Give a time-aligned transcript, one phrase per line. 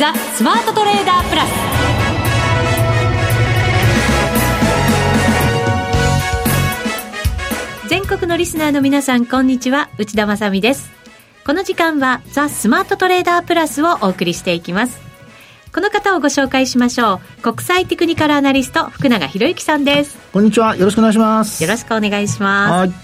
[0.00, 1.50] ザ・スマートトレーダープラス。
[7.86, 9.90] 全国のリスナーの皆さんこんにちは。
[9.98, 10.90] 内田まさです。
[11.44, 14.98] この時間はザ・スマートトレーダープラスをお送りしていきます。
[15.70, 17.42] この方をご紹介しましょう。
[17.42, 20.16] 国際テクニカルアナリスト福永博之さんです。
[20.32, 20.76] こんにちは。
[20.76, 21.62] よろしくお願いします。
[21.62, 22.94] よろしくお願いします。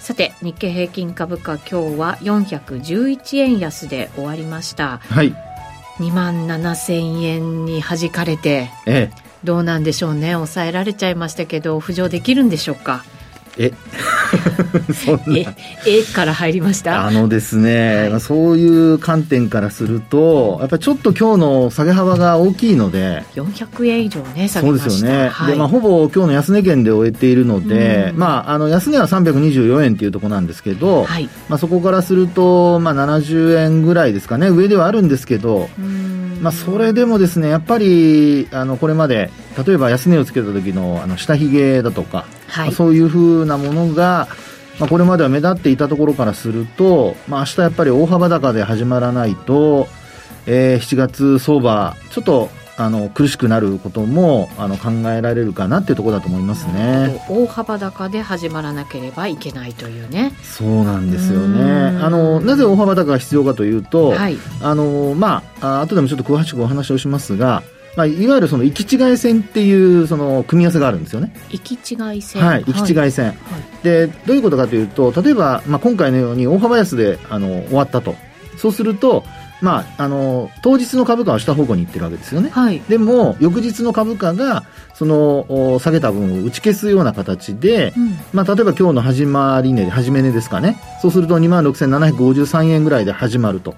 [0.00, 4.96] さて日経平均株価今日は411円安で終わりました。
[5.10, 5.47] はい
[5.98, 10.32] 2万7000円に弾かれて、ええ、どうなんでしょうね。
[10.32, 13.04] 抑えられちゃいましたけど浮上できるんでしょうか？
[13.58, 13.72] え？
[14.94, 15.38] そんな。
[15.38, 15.54] え
[15.86, 17.06] えから入りました？
[17.06, 23.24] あのですね、はい、そういう観点からするとやっぱりちょっと今日の下げ幅が大きいので。
[23.34, 24.90] 400円以上ね下げました。
[24.90, 34.48] そうですよね、はい、でまあ、ほぼ今日の安値圏で終えているので、まあ、あの安値は324円っていうところなんですけど、はい、まあ、そこからすると、まあ、70円ぐらいですかね。
[34.48, 35.68] 上ではあるんですけど、
[36.40, 39.30] まあ、それでもですねやっぱりあのこれまで
[39.66, 44.28] 例えば安値をつけた時のあの下髭だとか、はい、そういうふうなものが、
[44.78, 49.88] まあ、これまでは目立っていたところからすると、まあ、明日やっぱり大幅高で始まらないと、
[50.46, 57.20] えー、7月相場ちょっとあの苦しくなることもあの考えられるかなっていうところだと思いますね。
[57.28, 60.32] 大幅高で始まらなければいけないというね。
[60.44, 61.98] そうなんですよね。
[62.00, 67.64] あのなぜ大幅高が必要かというと、はい、あのまあ後でもちょっと詳しくお話をしますが
[67.98, 71.34] まあ、いわゆるその行き違い線っていうその組み合わせがあるんですよね。
[71.50, 72.46] 行き違い線。
[72.46, 73.36] はい、行き違い線、はい、
[73.82, 78.14] で、どういうことかというと、例えば、まあ、今回のように大幅安であの終わったと。
[78.56, 79.24] そうすると、
[79.60, 90.80] まあ、あの当日の株価は下方向に行ってるわけですよね、はい、でも翌日の株価がその下げた分を打ち消すような形で、うん、まあ、例えば今日の始まり値始め値ですかね。
[91.02, 93.74] そうすると2万6753円ぐらいで始まると。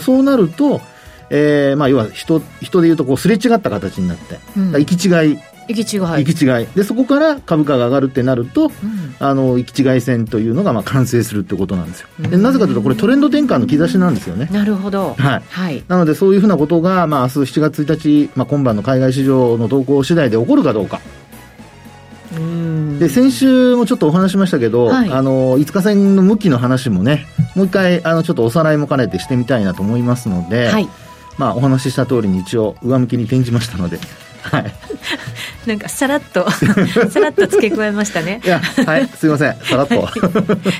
[0.00, 0.80] そうなると
[1.30, 5.38] えーまあ、要は人人でいうとこうすれ違った形になって、うん、行き違い。
[5.66, 6.24] 行き違い。
[6.24, 6.66] 行き違い。
[6.76, 8.70] でそこから株価が上がるってなると、うん、
[9.18, 12.08] あの行き違い線というのがまあ完成するってことなんですよ。
[12.18, 14.48] でなぜかというとこれトレンド転換の兆しなんですよね。
[14.52, 15.42] なるほど、はい。
[15.48, 21.00] はい、なのでそういうふうなことが、まあ、明日7月1日、まあ、今晩の海外市場の動向次第で起こるかどうか。
[22.98, 30.88] で先週もちょっとお話しましたけど、はい、あの5日線の向きの話もねもう一回あのちょっとおさらいも兼ねてしてみたいなと思いますので、はい
[31.38, 33.98] まあ、お話しした通りに一応上向きに転じましたので
[34.50, 34.74] はい。
[35.66, 36.48] なんかさらっと
[37.10, 38.40] さらっと付け加えましたね。
[38.44, 40.08] いや、はい、すみません、さらっと。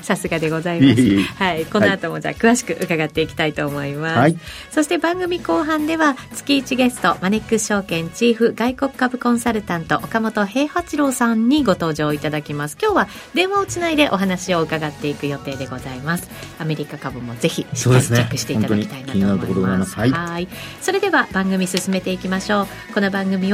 [0.03, 1.01] さすがでございます。
[1.01, 4.19] いいはい、この後もじゃあ詳しく伺っていきたいと思います。
[4.19, 4.37] はい、
[4.71, 12.77] そして番組後半では月一ゲストマネックス証券チーフ外国株コンサルタント岡本平八郎さんにご登場いただきます。
[12.81, 16.29] 今日は電話をつないでお話を伺っていく予定でございます。
[16.59, 19.93] アメリカ株もぜひしっかりチェックしていただきたいなと思います。
[19.93, 20.49] すね、はい。
[20.81, 22.67] それでは番組進めていきましょう。
[22.93, 23.54] この番組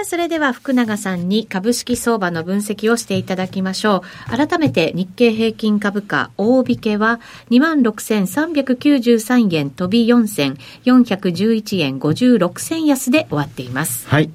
[0.00, 4.36] あ、それでは福永さんに株式相場の分析をしていただきましょう。
[4.36, 14.08] 改めて日経平均株価大引けは26,393円飛び4銭、411円56銭安で終わっています。
[14.08, 14.30] はい。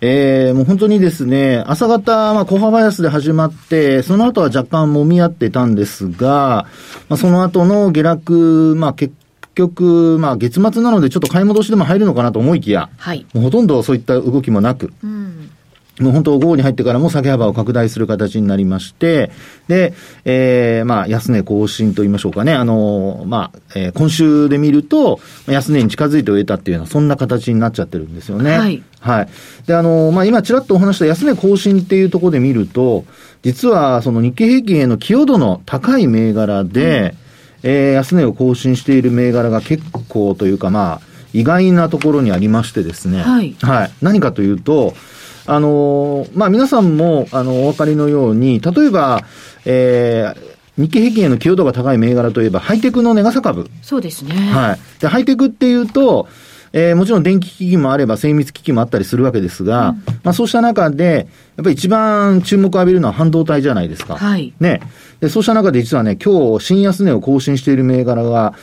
[0.00, 6.66] えー、もう本当にですね、朝方、まあ、小幅安で始まって、その後は若干揉み合ってたんですが、
[7.08, 9.14] まあ、その後の下落、まあ、結
[9.54, 15.50] 局、まあ、月末なのでちょっと買い戻しでも入るのかなと思いきや、はい、もうほとんどそういった動きもなく、うん、
[16.00, 19.30] もう本当、午後に入ってからも下げ幅を拡大する形になりまして、
[19.68, 19.94] で、
[20.24, 28.58] えー、まあ、安値更新と言いましょうかね、あの、まあ、えー、今週で見ると、安値に近づいて終えたっていうのは、そんな形になっちゃってるんですよね。
[28.58, 28.82] はい。
[28.98, 29.28] はい。
[29.68, 33.04] で、あの、まあ、今、ちらっとお話した安値更新っていうところで見ると、
[33.42, 37.23] 実は、その日経平均への寄与度の高い銘柄で、うん
[37.66, 43.22] えー、安値を更新している銘柄が結構というか、まあ、意外なところにありましてですね。
[43.22, 43.56] はい。
[43.60, 43.90] はい。
[44.02, 44.94] 何かというと、
[45.46, 49.24] あのー、まあ、皆さんも、あの、お分かりのように、例えば、
[49.64, 53.70] えー、日経平均への寄与度が高い銘柄といえば、ハイテクの値傘株。
[53.82, 54.34] そうですね。
[54.34, 55.00] はい。
[55.00, 56.28] で、ハイテクっていうと、
[56.76, 64.16] えー、もちろん電気機器もあれば精密機器もあったりするわけですが、うん、まあそうした中で、やっぱり一番注目を浴びるのは半導体じゃないですか。
[64.16, 64.52] はい。
[64.58, 64.80] ね。
[65.20, 68.54] で、そうした中で実はね、今日新安値を更新している銘柄が、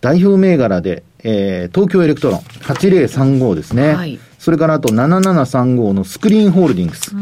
[0.00, 3.94] 代表銘柄で、えー、東京エレクトロン8035ですね。
[3.94, 4.18] はい。
[4.40, 7.14] それからあと7735のスクリーンホールディングス。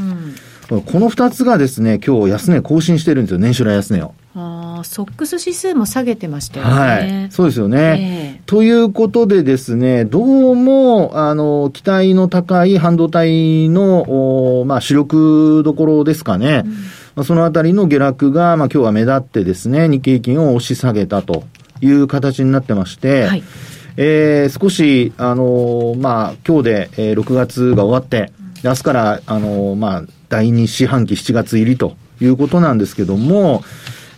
[0.71, 4.15] うん、この二つがですね、今日安値更新してるんですよ、年初来安値を。
[4.81, 6.73] あ SOX指数も下げてましたよね。
[6.73, 7.31] はい。
[7.31, 8.38] そうですよね。
[8.38, 16.62] えー、ということでですね、どうも、あの、期待の高い半導体の、おまあ、主力どころですかね。
[16.64, 16.73] うん
[17.19, 21.43] まあ、そのあたりの下落が、まあ、今日は目立ってですね、日経平均を押し下げたと
[21.81, 23.43] いう形になってまして、はい、
[23.96, 28.31] えー、少し、あのー、まあ、今日で、えー、6月が終わって、
[28.62, 33.64] 明日から、あのー、まあ、第2四半期7月入りということなんですけども、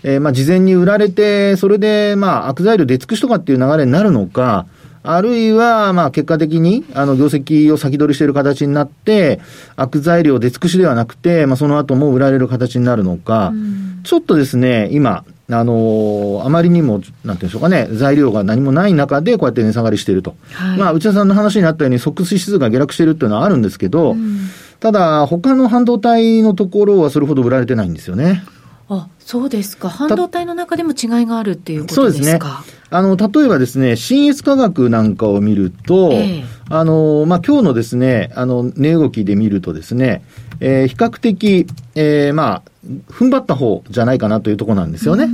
[0.02, 4.66] えー、まあ、事前に売られて、それで、まあ、悪材料出尽くしとかっていう流れになるのか、
[5.02, 9.40] あるいは、まあ、結果的に、あの、業績を先取りしている形になって、
[9.76, 13.52] 悪材料出尽くしではなくて、まあ、その後も売られる形になるのか、
[14.04, 20.36] ちょっとですね、今、あのー、あまりにも、なんていうんでしょうかね、材料が何もない中で、こうやって値下がりしていると。
[20.52, 24.16] はい、まあ、内田さんの話にあったように、即指数が下落しているっていうのはあるんですけど、
[24.80, 28.44] ただ、他の半導体のところはそれほど売られてないんですよね。
[28.92, 29.88] あ、そうですか。
[29.88, 32.64] 半導体の中でも違いがあるっていうことですか？
[32.90, 40.24] あの、例えばですね、新越科学なんかを見ると、えー、あの、まあ、今日のですね、あの、値動きで見るとですね、
[40.58, 42.62] えー、比較的、えー、まあ、
[43.12, 45.28] 踏ん張った方じゃないかなというところなんですよね。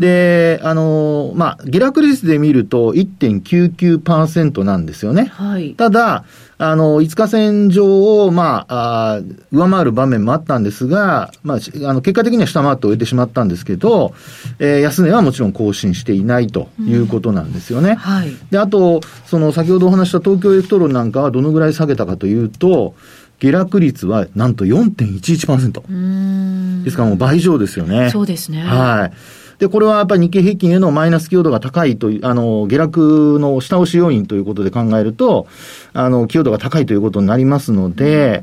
[0.00, 5.26] で、あの、まあ、下落率で見ると1.99%なんですよね。
[5.32, 5.74] はい。
[5.74, 6.24] ただ、
[6.64, 9.20] あの、5日線上を、まあ、あ
[9.50, 14.14] 上回る場面もあったんですが、まあ、あの、結果的には下回って終えてしまったんですけど、
[14.60, 17.90] えー、安値はもちろん更新していないということなんですよね。
[17.90, 18.32] うん、はい。
[18.52, 22.94] で、あと、その、先ほどお話した東京エレクトロンなんかはどのぐらい下げたかというと、
[23.40, 26.84] 下落率はなんと4.11%。
[26.84, 28.10] ですからもう倍以上ですよね。
[28.10, 28.62] そうですね。
[28.62, 29.12] はい。
[29.62, 35.46] で、これはやっぱり日経平均へのマイナス寄与度が高いという、あの、下落の下押し要因ということで考えると、
[35.92, 38.42] あの、寄与度が高いということになりますので、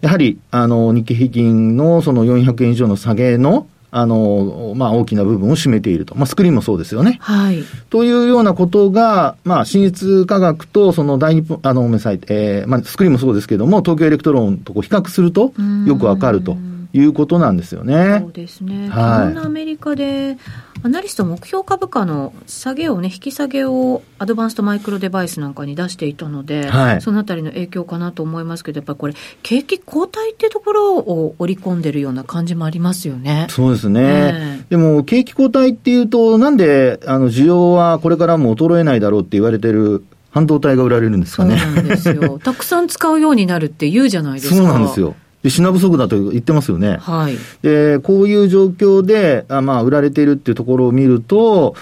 [0.00, 6.14] やはり、あの、日経平均のその400円以上の下げの、あの、まあ、大きな部分を占めていると。
[6.14, 7.18] まあ、スクリーンもそうですよね。
[7.20, 7.62] はい。
[7.90, 15.52] というようなことが、まあ、信越化学と、その第二、あの、ごめんなさい、えー、まあ、スクリーンもそうですけども、東京エレクトロンとこう比較すると、
[15.86, 16.56] よくわかると。
[16.94, 18.20] いうことなんですよね。
[18.20, 18.88] そうですね。
[18.88, 20.38] はい、アメリカで、
[20.84, 33.48] アナリスト目標株価の下げをね、引き下げをアドバンストマイクロデバイスなんかに出していたので、はい、そのあたりの影響かなと思いますけど、やっぱりこれ、景気後退っていうところを織り込んでるような感じもありますよね。
[33.50, 34.64] そうですね。
[34.70, 41.58] でも、景気後退っていうと、なんで、あの、需要はこれからも衰えないだろうって言われてる半導体が売られるんですかね。
[41.58, 42.38] そうなんですよ。
[42.38, 44.54] たくさん使うようになるって言うじゃないですか。
[44.54, 45.16] そうなんですよ。
[45.44, 46.96] で品不足だと言ってますよね。
[46.96, 47.36] はい。
[47.60, 51.76] で、こういう状況で、あまあ、売られているっていうところを見ると、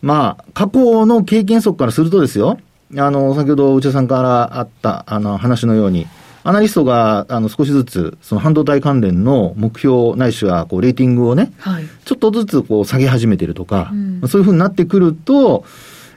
[0.00, 2.58] まあ、過去の経験則からするとですよ、
[2.96, 6.06] あの、先ほど内田さんからあった、あの、話のように、
[6.44, 15.64] アナリストが、あの、少しずつ、その半導体関連の目標ないしは、こう、レーティングをね、はい、ちょっとずつ、こう、下げ始めてるとか、うん、そういうふうになってくると、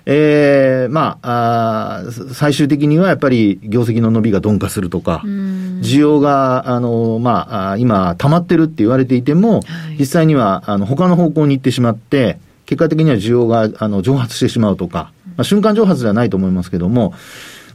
[0.06, 17.14] ええー、まああ、最終的にはやっぱり業績の伸びが鈍化するとか、需要が、あの、まあ、今、溜まってるって言われていても、はい、実際には、あの、他の方向に行ってしまって、結果的には需要が、あの、蒸発してしまうとか、まあ、瞬間蒸発ではないと思いますけども、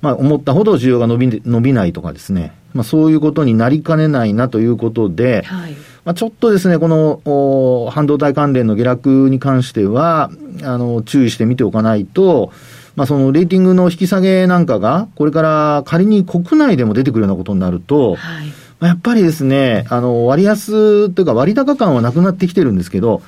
[0.03, 5.72] まあ、思ったほど需要が伸び、伸びないとかですね、まあ、そういうことになりかねないなということで、はい。
[6.05, 10.31] まあ、ちょっとですね、この半導体関連の下落に関しては、
[10.63, 12.53] あの、注意して見ておかないと、
[12.96, 23.22] まあ、そのレーティングの引き下げなんかが、これから仮に国内でも出てくるようなことになると、はい、やっぱりですね、あの、割安というか割高感はなくなってきてるんですけど、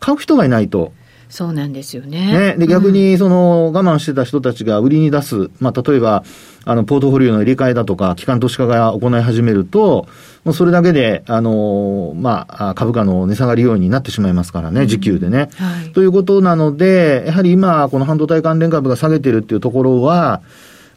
[0.00, 0.92] 買う人がいないと、
[1.28, 2.54] そうなんですよね。
[2.54, 6.24] ねで、逆に、その、我慢してた人たちが売りに出す、まあ、例えば、
[6.64, 10.06] あの、ポートフォリオの入れ替えだとか、機関投資家が行い始めると、
[10.44, 15.48] もうそれだけで、あの、まあ、株価の値下がり要因になってしまいますからね、時給でね。
[15.56, 20.42] はい、ということなので、やはり今、この半導体関連株が下げてるっていうところは、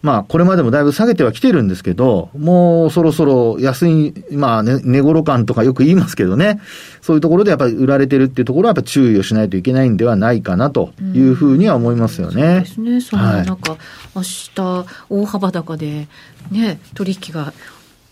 [0.01, 6.61] まあ、これまでもだいぶ下げてはきてるんですけど、もうそろそろ安い、まあ、ね、値頃感とかよく言いますけどね、
[7.01, 12.63] そういうところでやっぱり売られてるっていうところはやっぱ注意をしないといけないんではないかなというふうには思いますよね。
[12.65, 13.01] そうですね。
[13.01, 13.77] その、はい、なんか、
[14.15, 16.07] 明日、大幅高で、
[16.51, 17.53] ね、取引が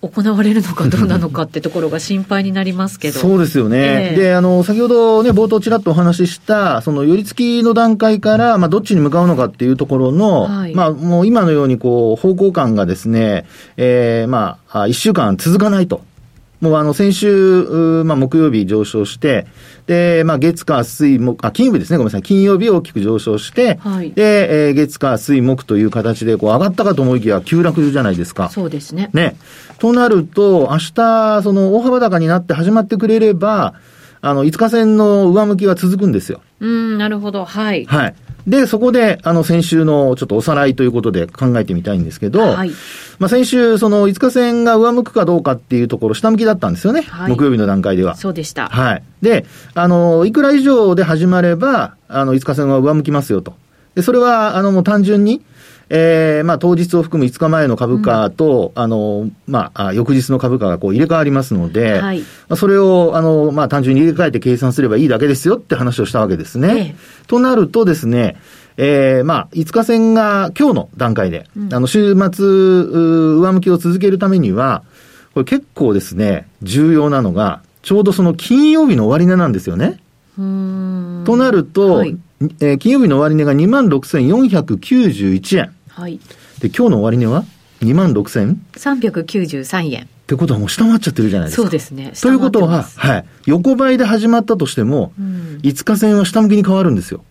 [0.07, 3.19] 行われるのかどうなのかってところが心配になりますけど。
[3.19, 4.13] そうですよね。
[4.13, 13.45] えー、で、あの、先ほどね、冒頭ちらっとお話しした、その、寄り付きの段階から、まあ、どっちに向かうのかっていうところの、はい、まあ、もう今のように、こう、方向感がですね、
[13.77, 16.01] ええー、まあ、一週間続かないと。
[16.61, 19.45] もうあの、先週、まあ、木曜日上昇して、
[19.87, 22.23] で、まあ、月火水木、あ、金曜日ですね、ごめんなさい。
[22.23, 28.49] 金曜日大きく上昇して、はい、で、えー、月火水木という形で、こう、上がったかと思いきや、急落じゃないですか。
[28.49, 29.09] そうですね。
[29.13, 29.35] ね。
[29.79, 33.75] となると、明日、その、大幅高になって始まってくれれば、
[34.21, 36.41] あの、5日線の上向きが続くんですよ。
[36.59, 37.45] うん、なるほど。
[37.45, 37.85] はい。
[37.85, 38.15] はい。
[38.47, 42.71] で、そこで、あの、先週のちょっとおさらいということで考えてみたいんですけど、はい、
[43.17, 47.01] まあ、先週、その5日線が上向くかどうかっていうところ、下向きだったんですよね。
[47.01, 48.15] はい、木曜日の段階では。
[48.15, 48.67] そうでした。
[48.67, 49.03] はい。
[49.21, 53.55] で、あの、いくら以上で始まれば、あの、5日線は上向きますよと。
[53.95, 55.41] で、それは、あの、もう単純に、
[55.89, 62.23] えー、まあ、当日を含む5日前の株価と、うん、あの、まあ、翌日の株価がこう入れ替わりますので、はい、
[62.55, 66.77] それを、あの、まあ、単純に入れ替えて計算すればいいだけですよって話をしたわけですね。
[66.77, 66.95] ええ、
[67.27, 68.37] となるとですね、
[68.77, 74.83] えー、まあ、5日線が今日の段階で、うん、あの、週末、上向きを続けるためには、
[75.33, 79.99] これ結構ですね、重要なのが、ちょうどその金曜日の終値なんですよね。
[80.37, 82.17] となると、はい、
[82.59, 85.74] えー、金曜日の終値が26,491円。
[85.95, 86.19] はい。
[86.59, 87.45] で、今日の終値は
[87.79, 90.03] 26,393円？
[90.03, 91.61] ってことはもう下回っちゃってるじゃないですか。
[91.61, 92.11] そうですね。
[92.21, 93.25] ということは、はい。
[93.45, 97.23] 横ばいで始まったとしても、うん、5日線は下向きに変わるんですよ。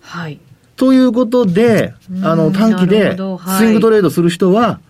[0.00, 0.40] はい。
[0.74, 4.80] ということで、あの、短期でスイングトレードする人は、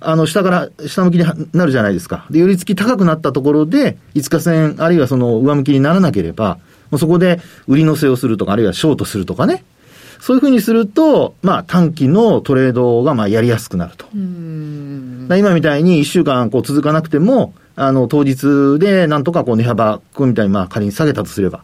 [0.00, 2.26] あの、下から下向きになるじゃないですか。
[2.30, 6.58] で、寄り付き高くなったところで、5日線、あるいはその上向きにならなければ、
[6.90, 9.64] もうそこで売り乗せをするとか、あるいはショートするとかね。
[10.20, 14.06] そういうふうにすると、まあ短期のトレードがまあやりやすくなると。
[14.14, 21.62] 今みたいに1週間こう続かなくても、あの、当日でなんとかこう値幅、こうみたいにまあ仮に下げたとすれば、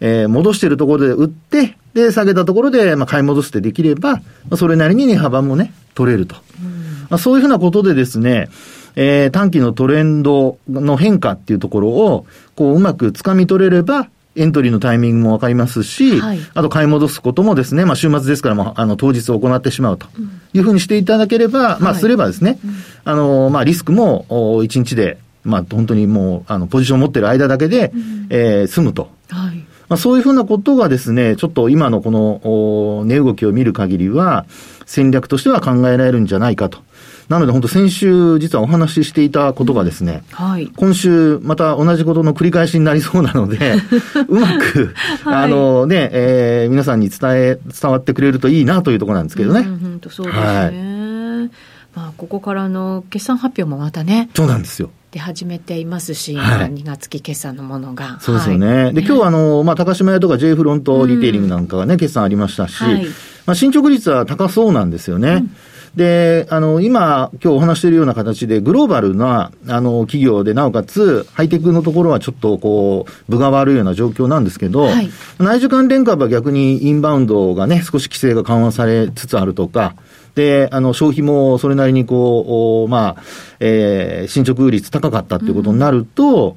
[0.00, 6.34] えー、戻してるところで売って、で、下げたところで、まあ、買い戻してできれば、まあ、それなりに値幅もね、取れると。
[7.08, 8.48] まあ、そういうふうなことでですね、
[8.96, 20.06] えー、短期のトレンドの変化っていうところを、こう、うまく掴み取れれば、エントリーのタイミングもわかりますし、はい、あと買い戻すこともですね、まあ週末ですからもあの当日行ってしまうと
[20.52, 22.58] いうふうにしていただければ、うん、まあすればですね、はい、
[23.04, 29.10] あの、まあリスクも1日で、まあ本当にもう、あの、ポジションを持ってる間だけで、うん、えー、済むと。
[29.28, 29.64] はい。
[29.88, 34.46] まあ、そういうふうなことがですね、ちょっと今のこの値動きを見る限りは、
[34.86, 36.78] 戦略としては考えられるんじゃないかと。
[37.28, 43.74] なので本当先週実はお話ししていたことがですね、はい、今週また同じことの繰り返しになりそうなので、
[44.28, 49.60] うまく、はい、あのね、えー、皆さんに伝え、伝わってくれるといいなというところなんですけどね。
[49.60, 50.44] うん、本当そうですね。
[50.44, 51.50] はい、
[51.94, 54.28] まあ、ここからの決算発表もまたね。
[54.34, 54.90] そうなんですよ。
[55.10, 58.18] 出始めていますし、はい、2月期決算のものが。
[58.20, 58.84] そうですよね。
[58.84, 63.06] はい、で、今日あの、まあ、高島屋とか J フロントリテイリングなんかがね、決算ありましたし、はい、
[63.46, 65.30] まあ、進捗率は高そうなんですよね。
[65.30, 65.56] うん
[65.96, 79.94] で、あの、今、今日お話しているような形で、グローバルな、あの、企業で、なおかつ、ハイテクのところはちょっと、こう、分が悪いような状況なんですけど、はい、内需関連株は逆にインバウンドがね、少し規制が緩和されつつあるとか、
[80.34, 83.22] で、あの、消費もそれなりにこう、まあ、
[83.60, 86.56] えー、進捗率高かったっていうことになると、うん、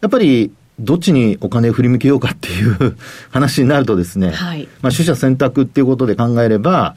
[0.00, 2.96] やっぱり、どっちにお金を振り向けようかっていう
[3.30, 6.96] 話になるとですね、はい、まあ、取捨選択っていうことで考えれば、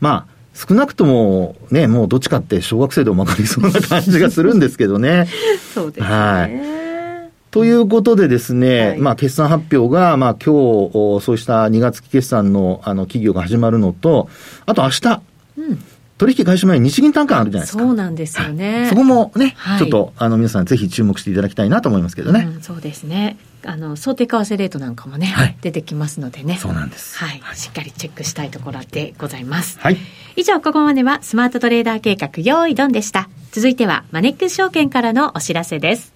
[0.00, 5.28] まあ、少なくともね、もうどっちかって小学生でも分かりそうな感じがするんですけどね。
[5.72, 6.06] そうですね。
[6.08, 7.30] はい。
[7.52, 14.28] ということでですね、はい、まあ決算発表が、まあ今日、そうした2月期決算のあの企業が始まるのと、
[14.66, 15.20] あと明日、
[15.58, 15.78] うん
[16.18, 17.84] 取引開始前に日銀単価あるじゃないですか。
[17.84, 18.80] そうなんですよね。
[18.80, 22.48] はい、そこもね、はい、ちょっと、あの、皆さんぜひ注目していただきたいなと思いますけどね。
[22.56, 23.36] うん、そうですね。
[23.64, 26.56] あの、想定為替レートなんかもね、はい、出てきますのでね。
[26.56, 27.18] そうなんです。
[27.18, 27.42] はい。
[27.54, 29.78] しっかりチェックしたいところでございます。
[29.80, 29.96] はい。
[30.36, 33.28] 以上、ここまではスマートトレーダー計画、用意ドンでした。
[33.50, 36.12] 続いては、マネックス証券からのお知らせです。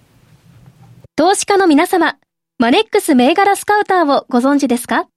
[1.15, 2.17] 投資家の皆様、
[2.59, 5.07] マネックス銘柄スカウターをご存知ですか？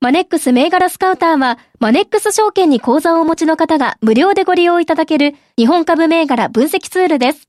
[0.00, 7.48] マネックス銘柄スカウターは、マネックス証券に口座をお持ちの方が無料でご利用いただける日本株銘柄分析ツールです。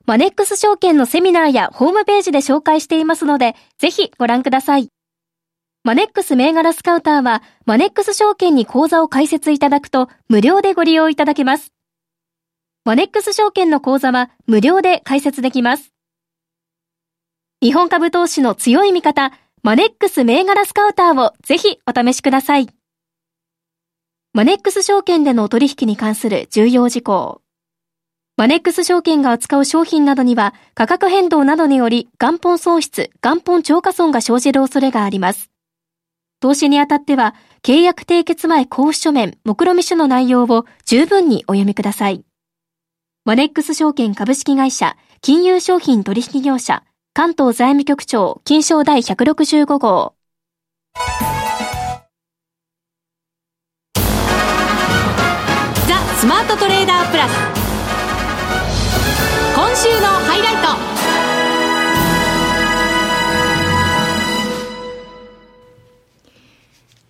[0.11, 4.89] マネックス証券のセミナーやホームページで紹介していますので、ぜひご覧ください。
[5.85, 11.71] マネックス銘柄スカウターは、マネックス証券に口座を開設いただくと、無料でご利用いただけます。
[12.83, 15.93] マネックス証券の口座は、無料で開設できます。
[17.61, 19.31] 日本株投資の強い味方、
[19.63, 22.67] マネックス銘柄スカウターをぜひお試しください。
[24.33, 27.40] マネックス証券での取引に関する重要事項。
[28.37, 35.51] マネックス証券が扱う商品などには価格変動などにより元本喪失、元本超過損が生じる恐れがあります。
[36.41, 42.25] 投資にあたっては、契約締結前交付書面、目論見書の内容を十分にお読みください。
[43.25, 46.83] マネックス証券株式会社、金融商品取引業者、
[47.13, 50.15] 関東財務局長、金賞第165号。
[55.87, 57.60] ザ・スマートトレーダープラス。
[59.61, 60.90] 今週のハイライト。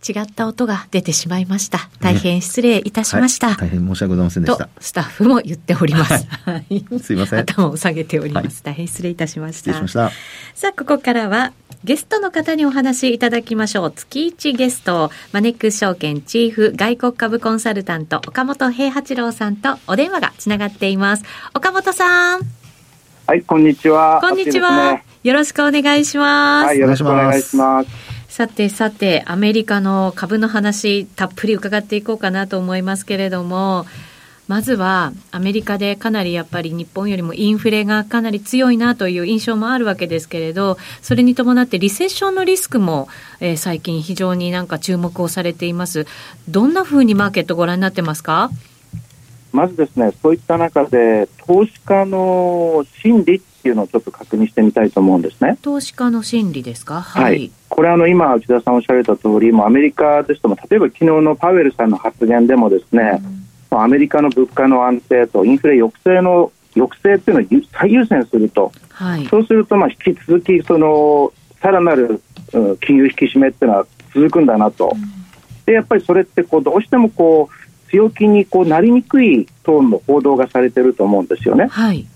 [0.07, 1.89] 違った音が出てしまいました。
[1.99, 3.49] 大変失礼いたしました。
[3.49, 4.69] ねはい、大変申し訳ございませんでした。
[4.79, 6.27] スタッフも言っております。
[6.45, 7.39] はい、 すいません。
[7.39, 8.63] 頭を下げております。
[8.63, 9.57] 大変失礼いたしました。
[9.57, 10.11] 失礼しました。
[10.55, 11.53] さあ、ここからは、
[11.83, 13.91] ゲストの方にお話いただきましょう。
[13.91, 21.23] 月一ゲスト、マネックス証券チーフ外国株コンサルタント、岡本平八郎さんとお電話がつながっています。
[21.53, 22.41] 岡本さん。
[23.27, 24.19] はい、こんにちは。
[24.21, 24.93] こんにちは。
[24.93, 26.65] ね、よろしくお願いします。
[26.65, 28.10] はい、よろしくお願いします。
[28.31, 33.85] さてさて、アメリカの株の話、たっぷり伺っていこうかなと思いますけれども、
[34.47, 43.09] まずはアメリカでかなりやっぱり日本よりもインフレがかなり強いなという印象もあるわけですけれど、それに伴ってリセッションのリスクも、
[43.41, 46.07] えー、最近非常になんか注目をされています。
[46.47, 48.49] どんなふうにマーケットご覧になってますか？
[49.51, 55.57] まずですね、そういった中で投資家の心理っていうのをちょっと確認してみたいと思うんですね。
[55.61, 63.21] 投資家の心理ですか、はい、はい、これあの今、内田さんおっしゃられた通り、もアメリカですとも、例えば昨日のパウエルさんの発言でもですね、
[63.71, 72.21] うん、アメリカの物価の安定とインフレ抑制の抑制っていうのを最優先すると、はい、そうするとまあ引き続きそのさらなる、
[72.53, 74.91] うん、金融引き締めっていうのは続くんだなと。
[74.93, 75.01] うん、
[75.65, 81.67] でやっぱりそれってこうどうしてもこう強気にこうなりにくいトーンの報道がされてると思うんですよね。
[81.69, 82.07] はい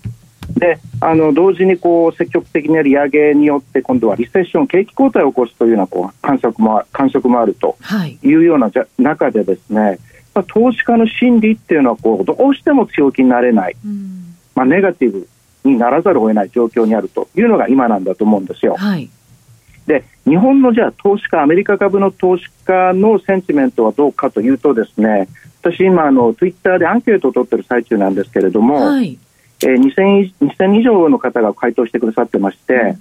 [0.56, 7.76] であの同時にこう積極的な利上げによって今度はリセッション景気後退を起こすというようなこう観測も観測もあると
[8.22, 8.34] い。
[8.34, 9.98] うようなじゃ中でですね、
[10.34, 15.28] まあ、投資家の心理っていうのはこうどうしても強気になれない、うん、まあ、ネガティブ
[15.64, 18.76] にならざるを得ない状況にあるというのが今なんだと思うんですよ。
[18.76, 19.10] はい、
[19.86, 25.28] で日本のじゃあ投資家アメリカ株の投資家のセンチメントはどうかというとですね
[25.60, 29.18] 私今あのツイッターでアンケートを取ってる最中なんですけれども、はい
[29.62, 32.96] えー、2000, 2000以上の方が回答してくださってまして、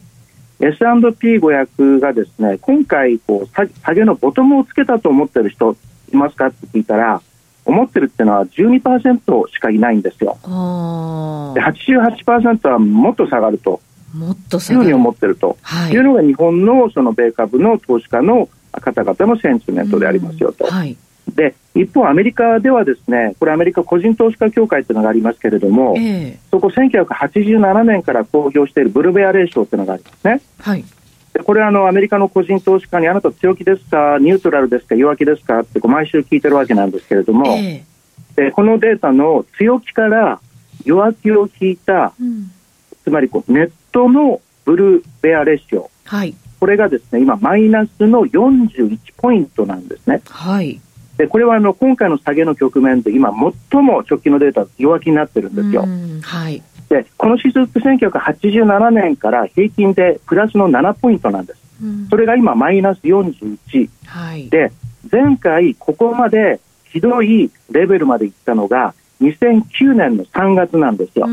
[0.60, 5.76] うん、S&P500 がですね今回こう下げのボトムをつけたと思ってる人
[6.14, 7.22] いますかって聞いたら
[7.66, 10.38] 思ってるっていうのは12%しかいないんですよ。
[10.44, 13.82] で88%はもっと下がると。
[14.14, 20.66] もっというふうに思ってると、はい、いうのが日本のその米株の投資家の方々のセンチメントでありますよと。
[20.66, 20.98] はい、で
[21.76, 30.42] 一方、アメリカではですねこれ、アメリカ個人投資家協会というのがありますけれども、えー、そこ1987年から公表しているブルベアレーションというのがありますね。
[30.60, 30.86] はい、
[31.34, 40.40] でこれあの、アメリカの個人投資家にあなた強気ですか、ニュートラルですか、弱気ですかってこう毎週聞いてるわけなんですけれども、えー、でこのデータの強気から
[40.86, 42.52] 弱気を聞いた、うん、
[43.04, 50.22] つまりこうネットのブルベアレーション、はい、これがですね今、マイナスの41ポイントなんですね。
[50.30, 50.80] はい
[51.18, 53.32] でこれはあの今回の下げの局面で今、
[53.72, 55.86] 最も直近のデータ弱気になってるんですよ。
[56.22, 61.60] はい、でこの指数って1987年から平均でプラスの7ポイントなんです。
[62.10, 64.72] それが今マイナス41、はい、で
[65.12, 71.28] 前回ここまでひどいレベルまでいったのが2009年の3月なんですよ。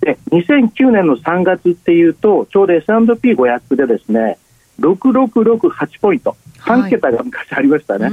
[0.00, 4.38] で2009年の3月っていうとちょうど S&P500 でですね
[4.82, 6.36] 6668ポイント。
[6.60, 8.12] 3桁が昔ありましたね、はい、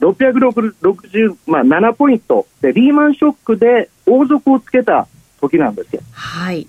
[0.00, 2.46] 660、まあ、7ポイント。
[2.60, 5.06] でリーマンショックで王族をつけた
[5.40, 6.02] 時なんですよ。
[6.12, 6.66] はい、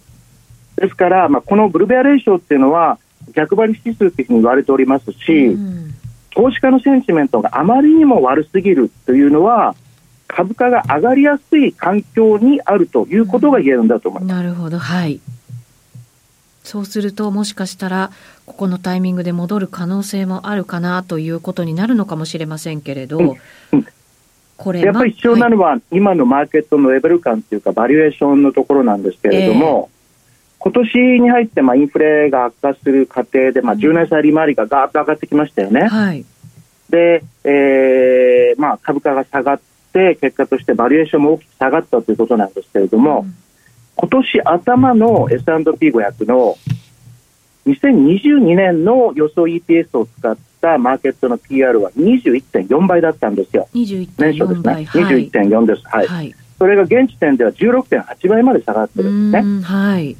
[0.77, 2.97] ですから、まあ、このブルベアレーションっていうのは
[3.33, 5.57] 逆張り指数というふうに言われておりますし、
[6.31, 9.75] 投資家のセンチメントがあまりにも悪すぎるというのは
[10.27, 14.33] 株価が上がりやすい環境にあるということが言えるんだと思います。
[14.33, 15.19] なるほど、はい。
[16.63, 18.11] そうするともしかしたら
[18.45, 23.29] ここのタイミングで戻る可能性もあるかなということになるのかもしれませんけれど、うん
[23.71, 23.85] うん、
[24.57, 29.89] これやっぱり必要なのは、はい、今のマーケットのレベル感というかバリエーションのところなんですけれども、
[30.59, 35.87] 今年に入ってまあインフレが悪化する過程で、まあ、10年債利回りがガーッと上がってきましたよね。
[35.87, 36.23] はい、
[36.89, 43.35] で、えーまあ、株価が下がって、結果としてバリエーションも大きく下がったということなんですけれども、うん、
[43.95, 46.57] 今年頭の S&P500 の
[47.65, 53.67] 2022年の予想 EPS を使ったマーケットの PR は21.4倍だったんですよ。
[53.73, 54.73] 年初ですね。
[54.73, 55.81] はい、21.4です。
[55.85, 56.07] はい。
[56.07, 59.61] はい、それが現時点では16.8倍まで下がってるんですね。
[59.61, 60.15] はい。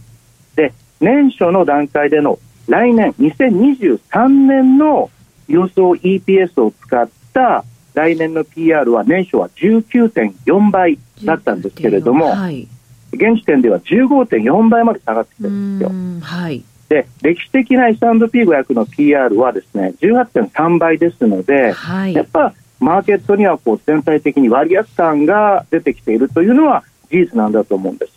[0.55, 5.09] で、年初の段階での来年2023年の
[5.47, 12.67] 予想 EPS を使った来年の PR は年初は19.4倍だったんですけれども、はい、
[13.13, 15.95] 現時点では15.4倍まで下がってきてるんですよ。
[16.21, 28.11] はい、で歴史的な S&P500 の PR はですね18.3倍ですので、はい、やっぱマーケットにはこう全体的に割安感が出てきているというのは事実なんだと思うんです。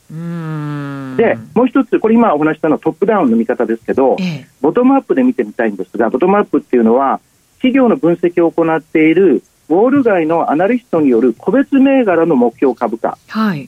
[1.17, 7.21] で、もう一つ、これ今お話したのはトップダウンの見方ですけど、ええ、ボトムアップで見てみたいんですが、ボトムアップっていうのは、
[7.57, 13.19] 企業の分析を行っているウォール街のアナリストによる個別銘柄の目標株価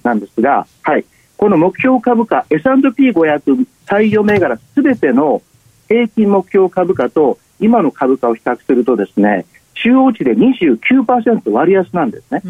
[0.02, 1.04] なんですが、はい、はい、
[1.36, 5.42] この目標株価、S&P500 採用銘柄すべての
[5.88, 12.40] 平均目標株価と今の株価を比較するとですね、中央値で29%割安なんですね。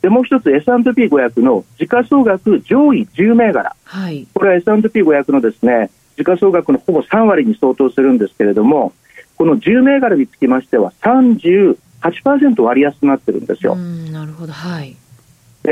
[0.00, 8.92] でもう一つ S&P500 の時価総額上位10銘柄、はい、これは S&P500 のですね時価総額のほぼ3割に相当するんですけれども
[9.36, 13.74] この10銘柄につきましては38%割安になってるんですよ。
[13.76, 14.96] なるほど、はい、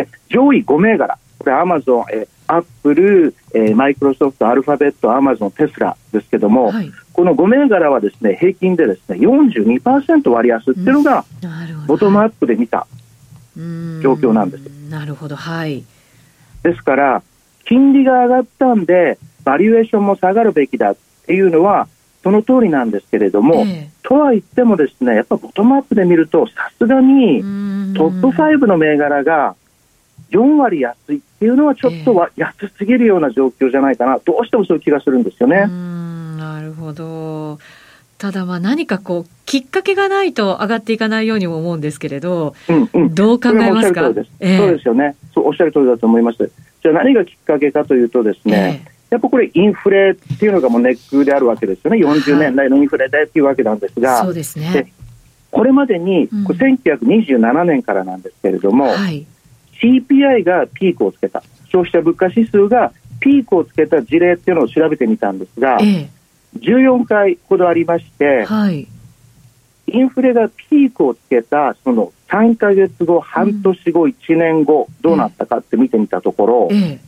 [0.04, 1.18] で上位5銘柄。
[1.38, 11.24] これアマゾン、えアップル、えマイクロソフト、アルファベット、アマゾン、テスラですけども、はい、この5銘柄はですね平均でですね42%割安っていうのが、
[11.86, 12.86] ボトムアップで見た
[13.56, 14.62] 状況なんです。
[14.90, 15.84] なるほど、はい。
[16.62, 17.22] ですから、
[17.64, 21.88] 金利が上がったんで、バリュエーションも下がるべきだっていうのは、
[22.22, 27.40] その通りなんですけれども、えー、とは言ってもですね、やっぱボトムアップで見ると、さすがに
[27.94, 29.54] トップ5の銘柄が
[30.30, 35.66] 4割安いっていうのは、ちょっとは安すぎるような状況じゃないかな、どうしてもそういう気がするんですよね。
[36.38, 37.58] なるほど。
[38.18, 44.04] ただまあ何かこうきっかけがないと上がっていかないようにも思うんですけれど、うんうん、どう考えますか？
[44.04, 44.24] そうで
[44.80, 44.88] す。
[44.88, 46.50] よねそうおっしゃる通りだと思います。
[46.82, 51.98] じゃあ何がきっかけかというとですね、えー、やっぱこれインフレっていうのがもうネックであるわけですよね。
[51.98, 54.92] 40年代のインフレでっていうわけなんですが、そうですね。
[55.50, 59.26] これまでに、これ1927年からなんですけれども、はい、
[59.82, 61.42] CPI がピークをつけた。
[61.66, 66.08] 消費者物価指数がピークをつけた事例っていうのを調べてみたんですが、えー
[66.56, 68.88] 14回ほどありまして、はい、
[69.86, 77.00] インフレがピークをつけたその3か月後、半年後、うん、1年後、どうなったかって見てみたところ、ええ、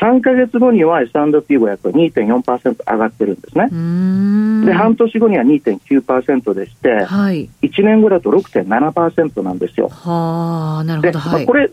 [0.00, 4.66] 3か月後には S&P500 は2.4%上がってるんですね。
[4.66, 9.88] で、半年後には2.9%でして、はい、1年後だと6.7%なんですよ。
[9.88, 11.36] はあ、なるほど。
[11.36, 11.70] まあ、これ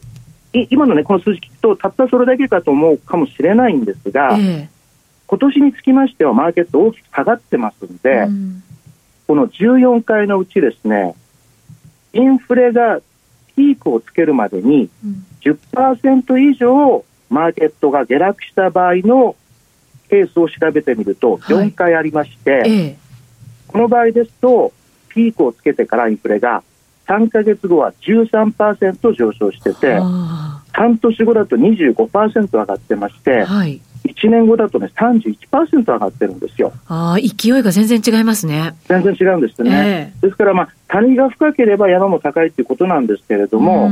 [0.54, 4.82] 今のね、この数字聞くと、たったそれだけかと思うかもしれないんですが、ええ
[5.32, 8.64] 今年につきましてはマーケット大きく下がってますんで、うん、
[9.28, 11.16] この14回のうちですね、
[12.12, 13.00] インフレが
[13.56, 14.90] ピークをつけるまでに
[15.40, 19.36] 10%以上マーケットが下落した場合の
[20.10, 22.98] ケースを調べてみると4回ありまして、はいええ、
[23.68, 24.74] この場合ですと
[25.10, 26.62] ピークをつけてからインフレが
[27.08, 30.00] 3か月後は13%上昇してて
[30.74, 36.74] 半年後だと25%上がってまして、はい1年後だとね、31%上がってるんですよ。
[36.88, 38.74] ああ、勢いが全然違いますね。
[38.88, 40.12] 全然違うんですね。
[40.16, 43.90] えー、ですから、まあ、谷が深ければ山も高いっていうことなんですけれども、う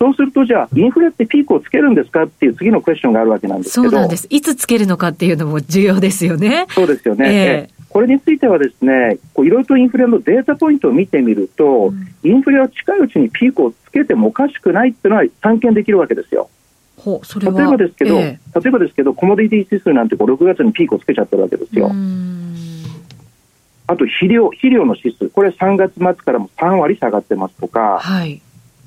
[0.00, 3.90] そうすると、じゃあ、インフレってピークをつけるんですかっていう次のクエスチョンがあるわけなんですけど。
[3.90, 4.26] そうなんです。
[4.30, 6.66] いつつけるのかっていうのも重要ですよね。
[6.70, 7.68] そうですよね。
[7.68, 16.48] えーこれについてはですね、いろいろとインフレのデータポイントを見てみると、うん、インフレは近いうちにピークをつけてもおかしくないっていうのは探検できるわけですよ。
[16.96, 21.90] ほそれ例えばですけど、えー、例えばですけど、コモディティ指数なんてこう6月にピークをつけちゃってるわけですよ。
[23.88, 28.40] あと肥料、肥料の指数、これ3月末からも3割下がってますとか、はい、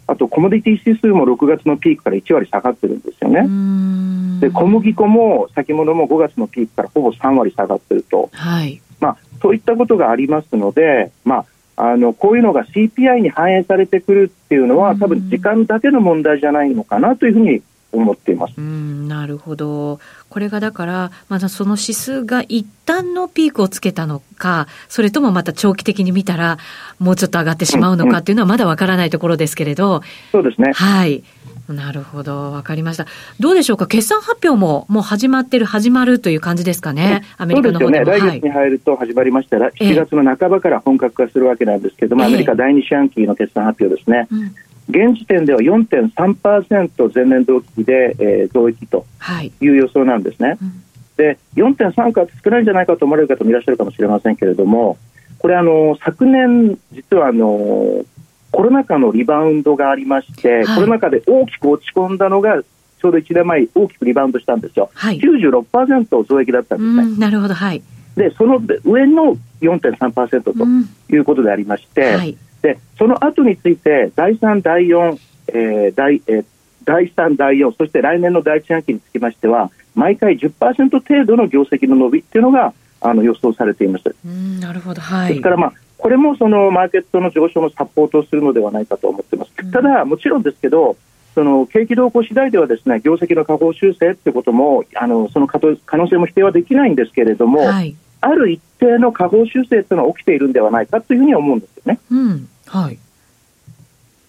[0.08, 4.40] あとコモディティ指数も6月のピークから1割下がってるんですよね。
[4.40, 8.82] で小麦粉も先物も5月のピークからほぼ3割下がってると、はい。
[9.00, 17.62] まあ、そういったことがありますので、まあ、あのこういうのが CPI に反映されてくるっていうのは多分時間だけの問題じゃないのかなというふうに
[17.94, 18.54] 思っています。
[18.58, 20.00] うんなるほど。
[20.30, 26.58] これがだから、まだその指数が一旦のピークをつけたのか、それともまた長期的に見たら、
[27.00, 30.02] もうちょっと上がってしまうのかっていうのはまだわからないところですけれど、
[30.32, 30.72] そうですね。
[30.74, 31.24] はい。
[31.70, 33.06] うなるほど、わかりました。
[33.40, 38.06] どうでしょうか、決算発表ももう始まってる、始まるという感じですかね、アメリカの方でも。
[38.06, 44.28] そうですよね、来月に入ると始まりましたら、7月の半ばから本格化するわけなんですけども、えー、アメリカ第2四半期の決算発表ですね。
[44.32, 44.56] うん
[44.90, 49.06] 現時点では4.3%前年同期で、えー、増益と
[49.42, 49.68] い。
[49.70, 50.50] う予想なんですね。
[50.50, 50.84] はいうん、
[51.18, 54.98] で4.3か少ないんじゃないかと思われる方もいらっしゃるかもしれませんけれども
[55.40, 58.06] これあの昨年実はあの
[58.52, 67.20] コロナ禍のリバウンドがありまして、はい、コロナ禍で大きく落ち込んだのがちょうど1年前大きくリバウンドしたんですよ、はい、96%増益だったんですね。
[67.20, 67.82] なるほど、はい、
[68.16, 76.46] でその上の4.3%ということでありまして、はい、でその後について第3、第4、えー第えー、
[76.86, 84.16] 第3、第4そして来年の第1半期につきましては毎回10%程度の業績の伸びっていうのがあの予想されています。
[84.60, 89.72] なるほど、はい、ですから、まあ、これもそのマーケットの上昇のサポートをするのではないかと思っています。
[89.72, 90.96] ただ、もちろんですけど、
[91.34, 95.60] その景気動向次第ではですね業績の下方修正ということもあのその可
[95.98, 102.00] 能性も否定はできないんですけれども、はい、ある一定の下方修正というのは起きているんではないかというふうに思うんですよね。
[102.12, 102.98] うんはい、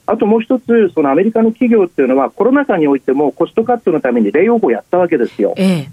[0.06, 5.54] あともう一つ、そのアメリカの企業っていうのはコロナ禍においてもコストカットのためにレイオフをやったわけですよ。
[5.56, 5.88] ええ、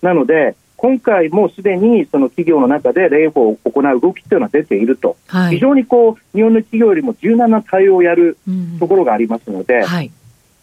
[0.00, 8.38] なので、今回もすでにその企業の中でレイオフを行う動きというのは出ていると、はい、非常にこう日本の企業よりも柔軟な対応をやる
[8.80, 10.10] ところがありますので、うんはい、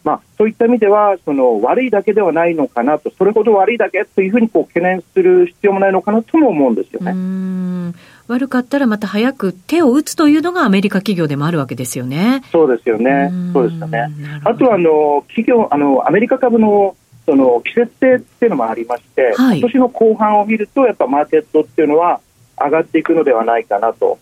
[0.04, 7.94] まあ、そういった意味ではその悪いだけではないのかなと、それほど悪いだけというふうにこう懸念する必要もないのかなとも思うんですよね。
[8.28, 12.42] 悪かったらまた早く手を打つというのがアメリカ企業でもあるわけですよね。
[12.50, 13.30] そうですよね。
[13.52, 14.08] そうですよね。
[14.44, 22.20] あとはあの企業あのアメリカ株のその季節性っていうのもありまして、はい、今年の後半を見ると、やっぱマーケットっていうのは
[22.58, 24.18] 上がっていくのではないかなと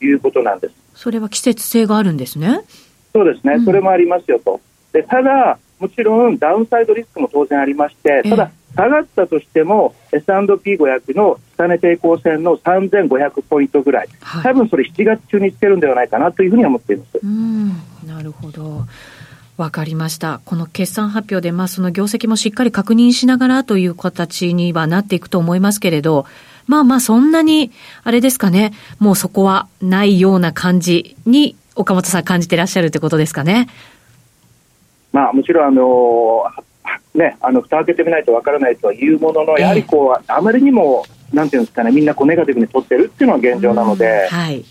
[0.00, 0.74] いうことなんです。
[0.94, 2.60] それは季節性があるんですね。
[3.12, 4.60] そうですね、うん、それもありますよと。
[4.92, 17.18] でただ、もちろんダウンサイドリスクも当然ありまして、ただ、下がったとしても S&P500 の下値抵抗線の3500ポイントぐらい、はい、多分それ7月中につけるんではないかなというふうに思っています。
[17.22, 17.68] うん
[18.06, 18.84] なるほど。
[19.56, 20.40] わかりました。
[20.46, 26.24] この決算発表で、まあその業績もしっかり確認しながらという形にはなっていくと思いますけれど、
[26.66, 27.70] まあまあそんなに、
[28.02, 33.68] あれですかね、もうそこはないような感じに岡本さん感じてらっしゃるってことですかね。
[35.12, 36.44] まあもちろんあの
[37.14, 44.64] ね、あの蓋開けてみないとわからないとはいうものの、やはりこう、あまりにも、なんていうんですかね、みんなこうネガティブに取ってるっていうのが現状なので、はい、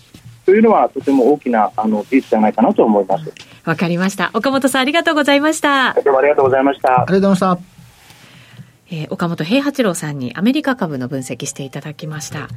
[0.46, 3.32] というのはとても大きなあの事実じゃないかなと思います。
[3.64, 4.30] わかりました。
[4.34, 5.94] 岡本さんありがとうございました。
[6.02, 6.88] どうもありがとうございました。
[6.88, 7.80] ありがとうございました。
[8.92, 12.48] えー、岡本平八郎さんにアメリカ株の分析していただきました。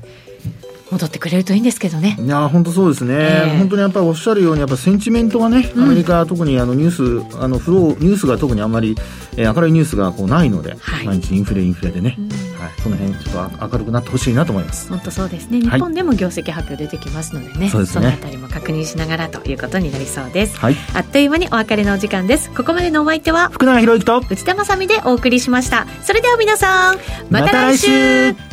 [0.94, 2.18] 戻ってくれるといいんですけどね。
[2.20, 8.96] いや本当そうですね、えー、本当にやっぱりおっしゃるようにやっぱセンチメントがね、アメリカは特にあのニュースあのフローニュースが特にあんまり、
[9.36, 12.36] えー、明るいニュースがこうないので、はい、毎日インフレインフレでね、うん、は
[12.68, 14.90] い、その辺ちょっと明るくなってほしいなと思います。
[14.90, 15.62] 本当そうですね。
[15.62, 20.58] 日本でも業績発表出てきますのでね、はい、そのあたりも確認しながらということになりそうです。
[20.58, 22.50] はい、あっという間にお別れのお時間です。
[22.52, 25.88] ここまでのお相手は福永博之と内田まさみでお送りしました。
[26.04, 26.98] それでは皆さん
[27.30, 28.34] また来週。
[28.34, 28.53] ま、